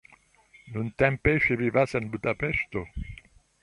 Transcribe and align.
Nuntempe 0.77 1.35
ŝi 1.45 1.59
vivas 1.61 1.97
en 2.03 2.11
Budapeŝto. 2.17 2.87